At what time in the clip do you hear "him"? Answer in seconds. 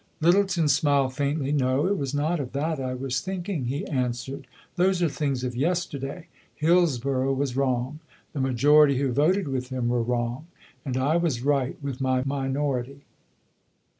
9.69-9.89